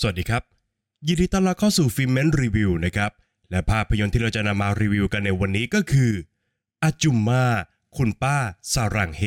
[0.00, 0.42] สวัสดีครับ
[1.06, 3.10] ยินดีต้อนรับเข้าสู่ฟิล์มเมนรีวิวนะครับ
[3.50, 6.12] และภาพยนตร์ที่เราจะนำมารีวิวกันในวันนี้ก็คือ
[6.82, 7.44] อาจุมมา
[7.96, 8.36] คุณป้า
[8.72, 9.22] สารังเฮ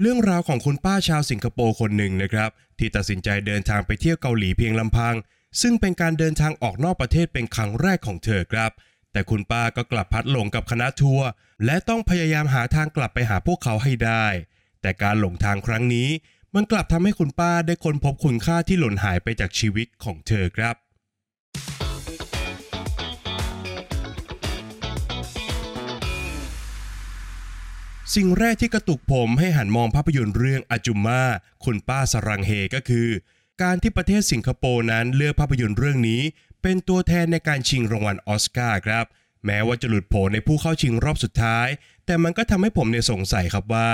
[0.00, 5.16] เรื่องราวของคุณป้าชาวสิงคโปร์คนหนึ่งนะครับ ที่ตัดสินใจเดินทางไปเที่ยวเกาหลีเพียงลำพัง
[5.60, 8.72] ซึ่งเป็นการเดินทางออกนอกประเทศเป็นครั้งแรกของเธอครับ
[9.12, 11.28] แต่คุณป้าก็กลับพัดหลงกับคณะทัวร์
[11.64, 14.26] และต้องพยายามหาทางกลับไปหาพวกเขาให้ได้
[14.82, 16.08] แต่การหลงทางครั้งนี้
[16.54, 20.76] มันกลับทำให้คุณป้าได้ค้นพบคุณค่าที่หล่นหายไปจากชีวิตของเธอครับ
[28.14, 31.22] สิ่งแรกที่กระตุกผมให้หันมองภาพยนตร์เรื่องอาจุมมา
[31.64, 33.08] คุณป้าสรังเฮก็คือ
[33.60, 36.22] การที่ประเทศสิงคโปร์นั้นเลือกภาพยนตร์เรื่องนี้
[36.62, 39.04] เป็นตัวแทนในการชิงรางวัลออสการ์ครับ
[39.46, 41.68] แม้ว่าจะหลุดโผในผู้เข้าชิงรอบสุดท้าย
[42.06, 43.88] แต่มันก็ทำให้ผมเนี่ยสงสัยครับว่า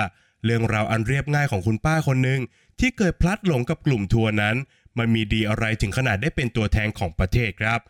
[0.45, 2.41] เรื่องราวอันเรียบง่ายของคุณป้าคนหนึ่ง
[2.81, 4.56] ที่เกิดพลัดหลงกับกลุ่มทัวร์นั้น
[4.98, 7.81] มันมีดีอะไรถึงขนาดได้เป็นตัวแทนของประเทศครับ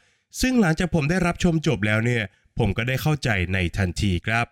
[0.41, 2.23] ซึ่งหลังจากผมได้รับชมจบแล้วเนี่ย
[2.59, 4.47] ผมก็ได้เข้าใจในทันทีครับ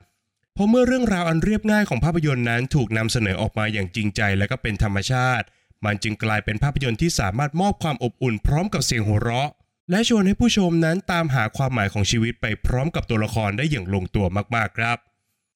[0.54, 5.46] เพราะเมื่อเรื่องราวอันเรียบง่ายของภาพยนตร์นั้นถูกนำเสนอออกมาอย่างจริงใจและก็เป็นธรรมชาติ
[5.86, 9.50] มันจึงกลายเป็นภาพยนตร์ที่สามารถมอบความอบอุ่นพร้อมกับเสียงหัวเราะ
[9.90, 14.26] และชวนให้ผู้ชมนั้นตามหาความหมายของชีวิตไปพร้อมกับตัวละครได้อย่างลงตัว
[14.56, 14.98] มากๆครับ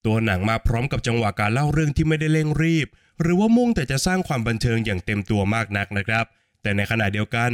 [0.05, 2.87] ตัวหนังมาพร้อมกับจังหวะการเล่าเรื่องที่ไม่ได้เร่งรีบ
[3.21, 6.25] หรือว่ามุ่งแต่จะสร้างความบันเทิงอย่างเต็มตัวมากนักนะครับ
[6.61, 7.49] แต่ในขณะเดียวกัน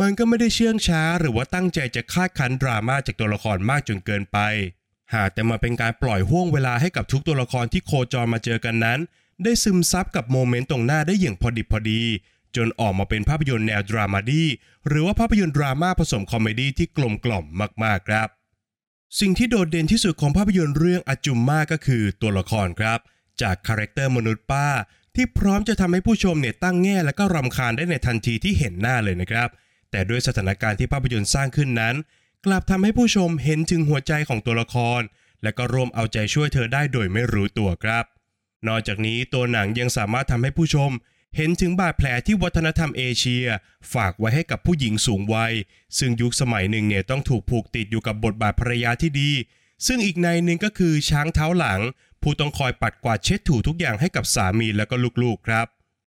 [0.00, 4.38] มันก็ไม่ได้เชื่องช้า หรือว่าตั้งใจจะคาดคั้นดราม่าจากตัวละครมากจนเกินไป
[5.14, 8.98] หากแต่มาเป็นการปล่อยห่วงเวลาให้กับทุกตัวละครที่โคจรมาเจอกันนั้น
[9.44, 12.02] ได้ซึมซับกับ moment ตรงหน้าได้อย่างพอดิบพอดี
[12.56, 14.42] จนออกมาเป็นภาพยนตร์แนว dramedy
[14.88, 17.44] หรือว่าภาพยนตร์ดราม่าผสม comedy ที่กลมกล่อม
[17.84, 18.28] มากๆครับ
[19.20, 22.98] สิ่งที่โดดเด่นที่สุดของภาพยนตร์เรื่องอาจุมมาก็คือตัวละครครับ
[23.42, 24.68] จาก character มนุษย์ป้า
[25.14, 29.48] ที่พร้อมจะทำให้ผู้ชมเนี่ยตั้งแง่และก็รำคาญได้ในทันทีที่เห็นหน้าเลยนะครับ
[29.90, 31.94] แต่ด้วยสถานการณ์ที่ภาพยนตร์สร้างขึ้นนั้น
[32.46, 35.00] กลับทำให้ผู้ชมเห็นถึงหัวใจของตัวละคร
[35.42, 38.04] และก็ร่วมเอาใจช่วยเธอได้โดยไม่รู้ตัวครับ
[38.68, 40.90] นอกจากนี้ตัวหนังยังสามารถทำให้ผู้ชม
[41.36, 43.46] เห็นถึงบาดแผลที่วัฒนธรรมเอเชีย
[43.94, 45.52] ฝากไว้ให้กับผู้หญิงสูงวัย
[45.98, 49.30] ซึ่งยุคสมัยหนึ่งเนี่ยต้องถูกผูกติดอยู่กับบทบาทภรรยาที่ดี
[49.86, 51.80] ซึ่งอีกในหนึ่งก็คือช้างเท้าหลัง
[52.22, 55.66] ผู้ต้องคอยปัดกวาดเช็ดถูทุกอย่างให้กับสามีและก็ลูกๆครับ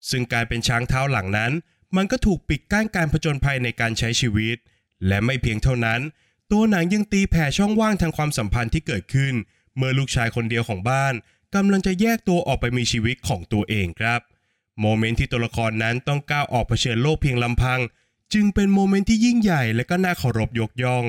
[0.10, 1.52] ซึ่งการเป็นช้างเท้าหลังนั้น
[1.96, 4.58] มันก็ถูกปิดกั้นการผจญภัยในการใช้ชีวิต
[5.08, 6.02] และไม่เพียงเท่านั้น
[6.52, 9.34] ตัวหนังยังตีแผ่ช่องว่างทางความสัมพันธ์ที่เกิดขึ้น
[9.78, 11.14] เมื่อลูกชายคนเดียวของบ้าน
[11.56, 14.22] กำลังจะแยกตัวออกไปมีชีวิตของตัวเองครับ
[14.82, 17.80] moment ที่ตัวละครนั้นต้องก้าวออกเผชิญโลกเพียงลำพัง
[18.34, 21.06] จึงเป็น moment ที่ยิ่งใหญ่และก็น่าเคารพยกย่อง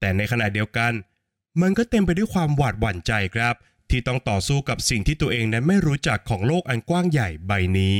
[0.00, 0.92] แต่ในขณะเดียวกัน
[1.60, 3.54] มันก็เต็มไปด้วยความหวาดหวั่นใจครับ
[3.90, 7.98] ที่ต้องต่อสู้กับสิ่งที่ตัวเองนั้นไม่รู้จักของโลกอันกว้างใหญ่ใบนี้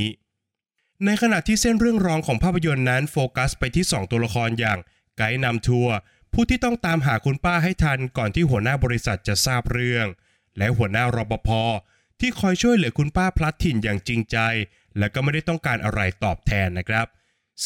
[1.04, 4.78] ในขณะที่เส้นเรื่องรองของภาพยนตร์นั้นโฟกัสไปที่ 2 ตัวละครอย่าง
[5.18, 5.94] ไกด์นำทัวร์
[6.32, 10.06] ผู้ที่ต้องตามหาคุณป้าให้ทันก่อนที่หัวหน้าบริษัทจะทราบเรื่อง
[10.58, 11.48] และหัวหน้ารปภ
[12.20, 14.38] ที่คอยช่วยเหลือคุณป้าพลัดถิ่นอย่างจริงใจ
[14.98, 17.06] และก็ไม่ได้ต้องการอะไรตอบแทนนะครับ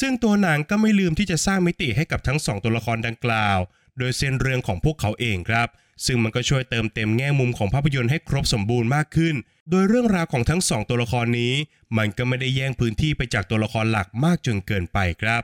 [0.00, 3.59] ซึ่งตัวหนังก็ไม่ลืมที่จะสร้างมิติให้กับทั้งสองตัวละครดังกล่าว
[3.99, 5.69] โดยเส้นเรื่องของพวกเขาเองครับ
[6.06, 9.34] ซึ่งมันก็ช่วยเติมเต็มแง่มุมของภาพยนตร์ให้ครบสมบูรณ์มากขึ้น
[9.71, 11.55] โดยเรื่องราวของทั้งสองตัวละครนี้
[11.97, 15.43] มันก็ไม่ได้แย่งพื้นที่ไปจากตัวละครหลักมากจนเกินไปครับ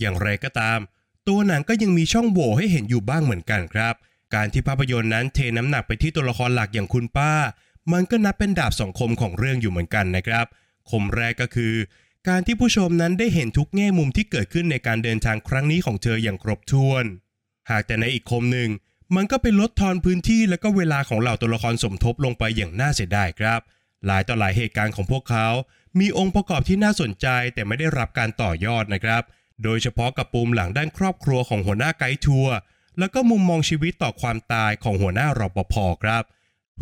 [0.00, 0.78] อย่างไรก็ตาม
[1.28, 3.94] ตัวหนังก็ยังมีช่องโหว่ให้เห็นอยู่บ้างเหมือนกันครับ
[4.34, 7.32] การที่ภาพยนตร์นั้นเทน้ำหนักไปที่ตัวละครหลักอย่างคุณป้า
[7.92, 10.46] มันก็นับเป็นดาบสองคมของเรื่องอยู่เหมือนกันนะครับ
[10.90, 11.74] คมแรกก็คือ
[12.28, 17.04] การที่ผู้ชมนั้นได้เห็นทุกแง่มุมที่เกิดขึ้นในการเดินทางครั้งนี้ของเธออย่างครบถ้วน
[17.70, 18.70] หากแต่ในอีกคมหนึ่ง
[19.16, 23.60] มันก็เป็นลดทอนพื้นที่และก็เวลาของเหล่าตัวละครสมทบลงไปอย่างน่าเสียดายครับ
[24.06, 25.48] หลายต่อหลายเหตุการณ์ของพวกเขา
[25.98, 29.22] มีองค์ประกอบที่น่าสนใจแต่ไม่ได้รับการต่อยอดนะครับ
[29.64, 32.54] โดยเฉพาะกับปูมหลังด้านครอบครัวของหัวหน้าไกด์ทัวร์
[32.98, 35.74] แล้วก็มุมมองชีวิตต่อความตายของหัวหน้ารปภ
[36.04, 36.24] ครับ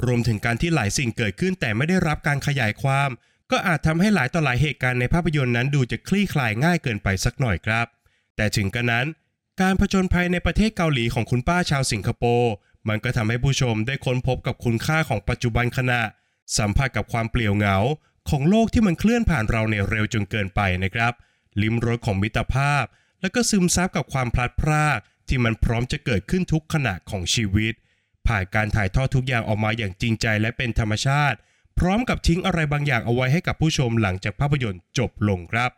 [0.04, 3.10] รวมถึงการที่หลายสิ่งเกิดขึ้นแต่ไม่ได้รับการขยายความ
[3.50, 7.86] ก็อาจทำให้หลายต่อหลายเหตุการณ์ในภาพยนตร์นั้นดูจะคลี่คลายง่ายเกินไปสักหน่อยครับ
[8.36, 9.06] แต่ถึงกระนั้น
[9.60, 12.52] การผจญภัยในประเทศเกาหลีของคุณป้าชาวสิงคโปร์
[12.88, 16.02] มันก็ทำให้ผู้ชมได้ค้นพบกับคุณค่าของปัจจุบันขณะ
[16.58, 17.76] สัมผัสกับความเปลี่ยวเหงา
[18.30, 21.12] ของโลกที่มันเคลื่อนผ่านเราในเร็วจนเกินไปนะครับ
[21.62, 22.84] ลิ้มรสของมิตรภาพ
[23.20, 27.74] และก็ซึมซับกับความพลัดพราก ที่มันพร้อมจะเกิดขึ้นทุกขณะของชีวิต
[28.26, 31.38] ผ่านการถ่ายทอดทุกอย่างออกมาอย่างจริงใจและเป็นธรรมชาติ
[31.78, 35.72] พร้อมกับทิ้งอะไรบางอย่างเอาไว้ให้กับผู้ชมหลังจากภาพยนตร์จบลงครับ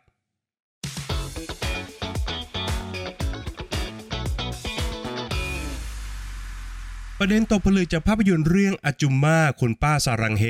[7.21, 10.45] ประเด็นตกผลึกจากภาพยนตร์เรื่องอาจุมมาคุณป้าสารังเฮ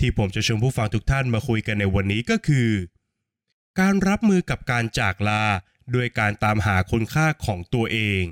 [0.00, 2.68] ที่ผมจะชวนผู้ฟังทุกท่านมาคุยกันในวันนี้ก็คือ
[3.80, 5.44] การรับมือกับการจากลา
[5.94, 8.24] ด้วยการตามหาคุณค่าของตัวเอง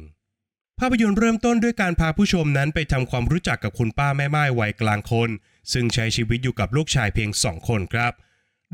[0.79, 5.31] ภาพยนตร์เริ่มต้นด้วยการพาผู้ชมนั้นไปทำความรู้จักกับคุณป้าแม่ไม้วัยกลางคน
[5.73, 8.13] ซึ่งใช้ชีวิตอยู่กับลูกชายเพียงสองคนครับ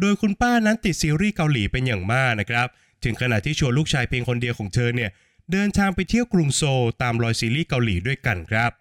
[0.00, 2.68] โดยคุณป้านั้นติดซีรีส์เกาหลีเป็นอย่างมากนะครับ
[3.04, 5.10] ถึงขนาดที่ชวนลูกชายเพียงคนเดียวของเธอเนี่ย
[5.52, 8.72] เดินทางไปเที่ยวกรุงโซลตามรอยซีรีส์เกาหลีด้วยกันครับ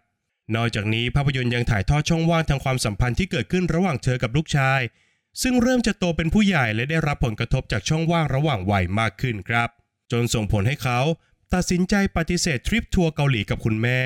[0.56, 4.82] นอกจากนี้ภาพยนตร์ยังถ่ายทอดช่องว่างทางความสัมพันธ์ที่เกิดขึ้นระหว่างเธอกับลูกชาย
[5.42, 9.70] ซึ่งเริ่มจะโตเป็นผู้ใหญ่และได้รับผลกระทบจากช่องว่างระหว่างวัยมากขึ้นครับ
[10.12, 11.00] จนส่งผลให้เขา
[11.54, 14.02] ตัดสินใจปฏิเสธทริปทัวร์เกาหลีกับคุณแม่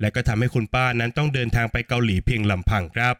[0.00, 3.14] และก็ทำให้คุณป้านั้นต้องเดินทางไปเกาหลีเพียงลำพังครับ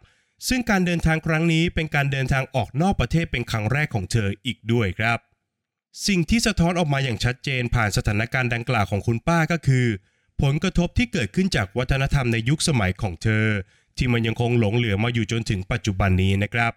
[0.49, 5.19] ซึ่งการเดินทางครั้งนี้เป็นการเดินทางออกนอกประเทศเป็นครั้งแรกของเธออีกด้วยครับ
[6.07, 9.87] สิ่งที่สะท้อนออกมาอย่างชัดเจนผ่านสถานการณ์ดังกล่าวของคุณป้าก็คือ
[10.43, 13.47] ผลกระทบที่เกิดขึ้นจากวัฒนธรรมในยุคสมัยของเธอ
[13.97, 16.73] ที่มันยังคงหลงเหลือมาอยู่จนถึงปัจจุบันนี้นะครับ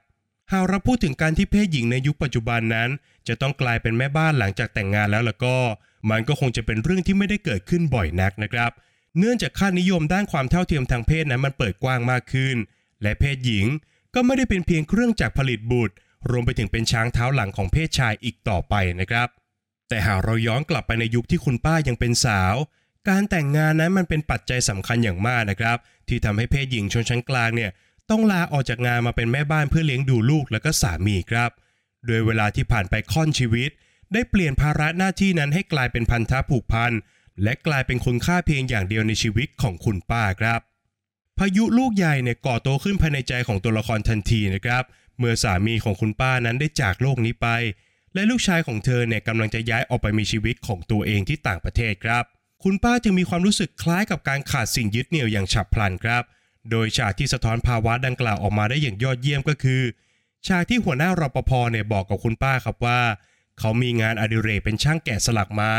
[0.54, 2.90] หากเราพูดถึงการที่เพศหญิงในยุคปัจจุบันนั้น
[3.28, 5.58] จะต้องกลายเป็นแม่บ้านหลังจากแต่งงานแล้วล่ะก็
[6.12, 8.72] มันก็คงจะเป็นเรื่องที่ไม่ได้เกิดขึ้นบ่อยนักนะครับ
[9.18, 12.56] เนื่องจากค่านิยมด้านความเท่าเทียมทางเพศนั้นมันเปิดกว้างมากขึ้น
[13.02, 13.66] และเพศหญิง
[14.16, 15.96] ก็ไม่ได้เป็นเพียงเครื่องจักรผลิตบุตร
[16.30, 19.28] รวมไปถึงเป็นช้างเท้าหลังของเพศชายอีกต่อไปนะครับ
[19.90, 22.56] แต่หากเราย้อนกลับไปในยุคที่คุณป้ายังเป็นสาว
[23.10, 27.72] การแต่งงานนั้นมันเป็นปัจจัยสำคัญอย่างมากนะครับ ที่ทำให้เพศหญิงชนชั้นกลางเนี่ย
[28.12, 31.52] ต้องลาออกจากงานมาเป็นแม่บ้านเพื่อเลี้ยงดูลูกและก็สามีครับ
[32.08, 33.70] โดยเวลาที่ผ่านไปค่อนชีวิต
[34.14, 36.92] ได้เปลี่ยนภาระหน้าที่นั้นให้กลายเป็นพันธะผูกพัน
[37.44, 40.60] และกลายเป็นคุณค่าเพียงอย่างเดียวในชีวิตของคุณป้าครับ
[41.38, 44.84] พายุลูกใหญ่เนี่ยก่อโตขึ้นภายในใจของตัวละครทันทีนะครับ
[45.18, 47.48] เมื่อสามีของคุณป้านั้นได้จากโลกนี้ไป
[48.14, 52.24] และลูกชายของเธอเนี่ยกำลังจะย้ายออกไปมีชีวิตของตัวเองที่ต่างประเทศครับ
[52.64, 56.24] คุณป้าจึงมีความรู้สึกคล้ายกับการขาดสิ่งยึดเหนี่ยวอย่างฉับพลันครับ
[56.72, 59.82] โดยฉากที่สะท้อนภาวะดังกล่าวออกมาได้อย่างยอดเยี่ยมก็คือ
[60.48, 63.02] ฉากที่หัวหน้ารปภเนี่ยบอกกับคุณป้าครับว่า
[63.60, 65.76] เขามีงานอดิเรกเป็นช่างแกะสลักไม้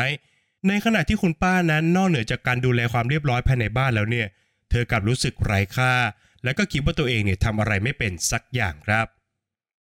[0.69, 4.27] ในขณะที่คุณป้านั้นนอกเหนือจากการดูแลความเรียบร้อยภายในบ้านแล้วเนี่ย
[4.71, 5.93] เธอกลับรู้สึกไร้ค่า
[6.45, 9.07] และก็คิดว่าตัวเองเนี่ยทำอะไรไม่เป็นสักอย่างครับ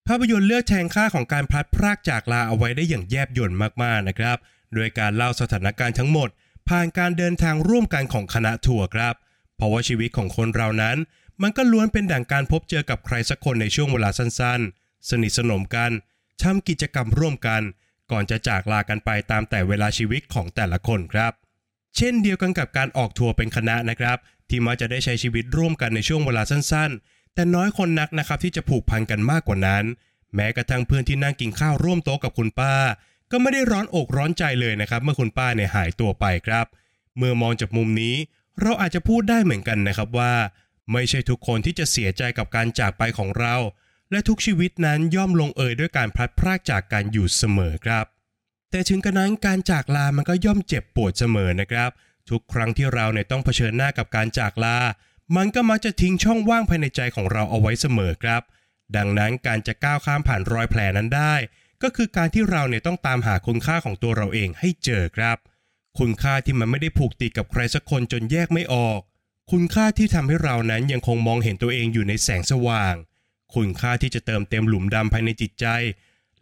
[0.06, 3.52] ภาพยนตร์เลือกแทงค่าของการพลัดพรากจากลาเอาไว้ได้อย่างแยบยล
[3.82, 4.36] มากๆนะครับ
[4.74, 6.28] โดยการเล่าสถานการณ์ทั้งหมด
[6.68, 9.14] ผ่านการเดินทางร่วมกันของคณะทัวร์ครับ
[9.64, 10.96] ราะว่าชีวิตของคนเรานั้น
[11.42, 15.90] มันก็ล้วนเป็นดั่งการพบเจอกับใครสักคนในช่วงเวลาสั้นๆ สนิทสนมกัน
[16.42, 17.62] ทำกิจกรรมร่วมกัน
[18.10, 21.32] ก่อนจะจากลากันไปตามแต่เวลาชีวิตของแต่ละคนครับ
[21.96, 24.18] เช่นเดียวกันกับการออกทัวร์เป็นคณะนะครับ
[24.48, 29.84] ที่มักจะได้ใช้ชีวิตร่วมกันในช่วงเวลาสั้นๆ แต่น้อยคนนักนะครับที่จะผูกพันกันมากกว่านั้น
[30.34, 32.74] แม้กระทั่งเพื่อนที่นั่งกินข้าวร่วมโต๊ะกับคุณป้า
[33.30, 36.66] ก็ไม่ได้ร้อนอกร้อนใจเลยนะครับ เมื่อคุณป้าเนี่ยหายตัวไปครับ
[37.18, 38.14] เมื่อมองจากมุมนี้
[38.60, 40.34] เราอาจจะพูดได้เหมือนกันนะครับว่า
[40.92, 43.54] ไม่ใช่ทุกคนที่จะเสียใจกับการจากไปของเรา
[44.10, 48.04] และทุกชีวิตนั้นย่อมลงเอยด้วยการพลัดพรากจากกันอยู่เสมอครับ
[48.70, 51.90] แต่ถึงกระนั้นการจากลามันก็ย่อมเจ็บปวดเสมอนะครับ
[52.30, 54.78] ทุกครั้งที่เราเนี่ยต้องเผชิญหน้ากับการจากลา
[55.36, 58.42] มันก็มักจะทิ้งช่องว่างภายในใจของเราเอาไว้เสมอครับ
[58.96, 61.34] ดังนั้นการจะก้าวข้ามผ่านรอยแผลนั้นได้
[61.82, 65.36] ก็คือการที่เราเนี่ยต้องตามหาคุณค่าของตัวเราเองให้เจอครับ
[65.98, 69.00] คุณค่าที่มันไม่ได้ผูกติดกับใครสักคนจนแยกไม่ออก
[69.50, 72.94] คุณค่าที่ทำให้เรานั้นยังคงมองเห็นตัวเองอยู่ในแสงสว่าง
[73.54, 75.66] คุณค่าที่จะเติมเต็มหลุมดำภายในจิตใจ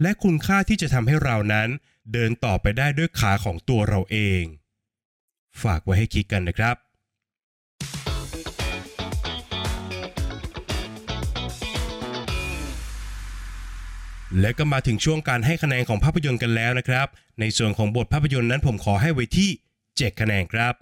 [0.03, 1.69] และคุณค่าที่จะทำให้เรานั้น
[2.13, 4.43] เดินต่อไปได้ด้วยขาของตัวเราเอง
[5.63, 6.77] ฝากไว้ให้คิดกันนะครับ
[14.41, 17.07] และก็มาถึงช่วงการให้คะแนนของภาพยนตร์กันแล้วนะครับ
[17.41, 19.51] ในส่วนของบทภาพยนตร์นั้นผมขอให้ไว้ที่
[19.87, 20.75] 7 คะแนนครับ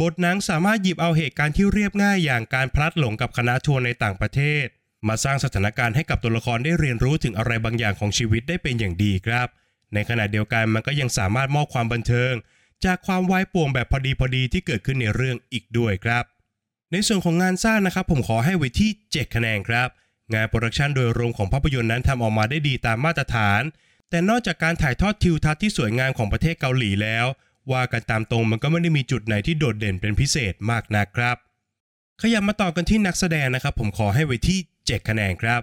[0.00, 4.66] บทหนังสามารถหยิบเอาเหตุการณ์ที่เรียบง่ายอย่างการพลัดหลงกับคณะทัวร์ในต่างประเทศ
[5.08, 9.48] มาสร้างสถานการณ์ให้กับตัวละครได้เรียนรู้ถึงอะไรบางอย่างของชีวิตได้เป็นอย่างดีครับ
[9.94, 12.32] ในขณะเดียวกันมันก็ยังสามารถมอบความบันเทิง
[12.84, 16.24] จากความวายป่วงแบบพอดีพอดีที่เกิดขึ้นในเรื่องอีกด้วยครับ
[16.92, 19.88] ในส่วนของงานสร้างนะครับผมขอให้ไว้ที่ 7 คะแนนครับ
[20.32, 23.62] งาน production โดยรวมของภาพยนตร์นั้นทำออกมาได้ดีตามมาตรฐาน
[24.10, 27.26] แต่นอกจากการถ่ายทอดทิวทัศน์ที่สวยงามของประเทศเกาหลีแล้ว
[27.72, 31.36] ว่ากันตามตรงมันก็ไม่ได้มีจุดไหนที่โดดเด่นเป็นพิเศษมากนักครับ
[32.22, 35.60] ขยับมาต่อกันที่นักแสดงนะครับ ผมขอให้ไว้ที่ 7 คะแนนครับ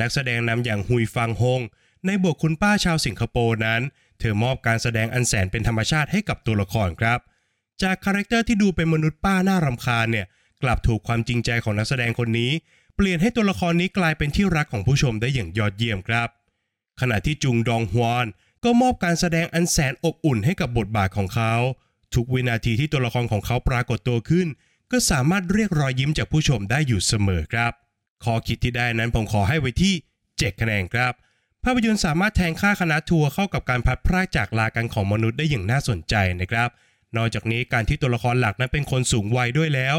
[0.00, 1.60] นักแสดงนำอย่างฮุยฟังฮง
[2.06, 3.80] ในบทคุณป้าชาวสิงคโปร์นั้น
[4.18, 7.18] เธอมอบการแสดงอันแสนเป็นธรรมชาติให้กับตัวละครครับ
[7.82, 10.26] จากคาแรคเตอร์ที่ดูเป็นมนุษย์ป้าน่ารำคาญเนี่ย
[10.62, 12.50] กลับถูกความจริงใจของนักแสดงคนนี้
[12.96, 16.28] เปลี่ยนให้ตัวละครนี้กลายเป็นที่รักของผู้ชมได้อย่างยอดเยี่ยมครับ
[17.00, 18.26] ขณะที่จุงดองฮวอน
[18.64, 21.54] ก็มอบการแสดงอันแสนอบอุ่นให้กับบทบาทของเขา
[22.14, 24.48] ทุกวินาทีที่ตัวละครของเขาปรากฏตัวขึ้น
[24.92, 27.72] ก็ก็สามารถเรียกรอยยิ้มจากผู้ชมได้อยู่เสมอครับ
[28.24, 29.94] ข้อคิดที่ได้นั้นผมขอให้ไว้ที่
[30.26, 31.12] 7คะแนนครับ
[31.64, 36.68] ภาพยนตร์สามารถแทงค่าคณะทัวร์เข้ากับการพัดพรากจากลากันของมนุษย์ได้อย่างน่าสนใจนะครับ
[37.16, 39.96] นอกจากนี้การที่ตัวละครหลักนั้นเป็นคนสูงวัยด้วยแล้ว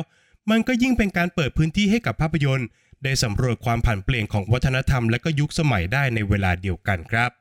[0.49, 2.67] มันก็ยิ่งเป็นการเปิดพื้นที่ให้กับภาพยนตร์
[3.03, 7.31] ได้สำรวจความผันเปลี่ยนของวัฒนธรรมและก็ยุคสมัยได้ในเวลาเดียวกันครับ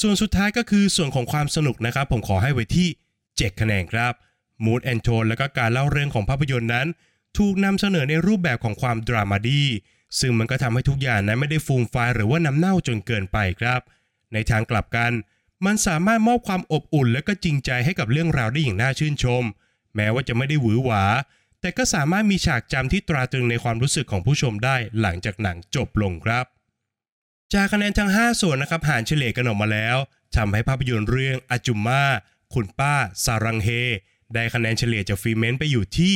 [0.00, 2.88] ส่วนสุดท้ายก็คือส่วนของความสนุกนะครับ ผมขอให้ไว้ที่
[3.24, 4.12] 7 คะแนนครับ
[4.64, 6.86] มูดแอนโทนและก็การเล่าเรื่องของภาพยนตร์นั้น
[7.38, 9.62] ถูกนำเสนอในรูปแบบของความดรามาดี
[10.20, 13.80] ซึ่งมันก็ทำให้ทุกอย่างนั้นไม่ได้ฟูมฟายหรือว่าน้ำเน่าจนเกินไปครับ
[14.32, 15.12] ในทางกลับกัน
[15.66, 19.42] มันสามารถมอบความอบอุ่นและก็จริงใจให้กับเรื่องราวได้อย่างน่าชื่นชม
[19.96, 21.02] แม้ว่าจะไม่ได้หวือหวา
[21.64, 26.46] แต่ก็สามารถมีฉากจำที่ตราตรึงในความรู้สึกของผู้ชมได้หลังจากหนังจบลงครับ
[27.54, 29.96] จากคะแนนทั้ง 5 ส่วนนะครับหารเฉลี่ยกันออกมาแล้ว
[30.36, 32.04] ทำให้ภาพยนตร์เรื่องอาจุมมา
[32.54, 32.94] คุณป้า
[33.24, 33.68] ซารังเฮ
[34.34, 36.14] ได้คะแนนเฉลี่ยจากฟรีเมนต์ไปอยู่ที่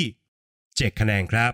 [0.51, 1.53] 7 คะแนนครับ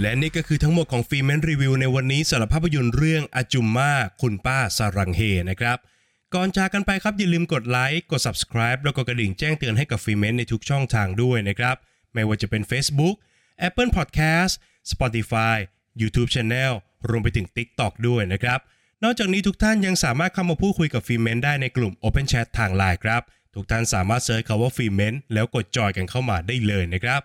[0.00, 5.78] และนี่ก็คือทั้งหมดของฟรีเมนรีวิวในวันนี้สำหรับภาพยนตร์เรื่องอาจุมมาคุณป้าซารังเฮนะครับ
[6.34, 11.76] ก่อนจากกันไปครับอย่าลืมกดไลค์กด subscribe แล้วก็กระดิ่งแจ้งเตือนให้กับฟรีเมนในทุกช่องทางด้วยนะครับ
[12.12, 13.14] ไม่ว่าจะเป็น Facebook
[13.66, 14.52] Apple Podcast
[14.92, 15.56] Spotify
[16.00, 16.72] YouTube Channel
[17.08, 18.58] รวมไปถึง TikTok ด้วยนะครับ
[19.04, 23.22] นอกจากนี้ทุกท่านยังสามารถเข้ามาพูดคุยกับฟรีเมนได้ในกลุ่ม Open Chat ทางไลน์ครับ
[23.54, 27.20] ทุกท่านสามารถ search คำว่าฟรีเมนแล้วกด join กันเข้ามาได้เลยนะครับ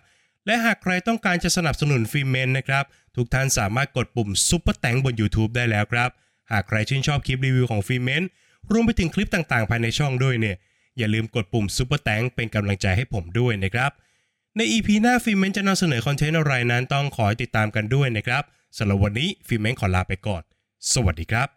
[0.45, 2.85] และหากใครต้องการจะสนับสนุนฟรีเมนนะครับ
[3.15, 6.09] ทุกท่านสามารถกดปุ่มซุปเปอร์แตงบน YouTube ได้แล้วครับ
[6.51, 8.23] หากใครชื่นชอบคลิปรีวิวของฟรีเมน
[8.71, 10.55] รวมไปถึงคลิปต่างๆ ภายในช่องด้วยเนี่ย
[10.97, 13.91] อย่าลืมกดปุ่ม Super Thanks เป็นกำลังใจให้ผมด้วยนะครับ
[14.57, 18.43] ใน EP หน้าฟรีเมนจะนำเสนอคอนเทนต์อะไรนั้นต้องขอติดตามกันด้วยนะครับ
[18.77, 20.43] สำหรับวันนี้ฟรีเมนขอลาไปก่อน
[20.93, 21.56] สวัสดีครับ